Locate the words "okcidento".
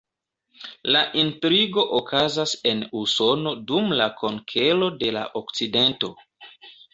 5.43-6.11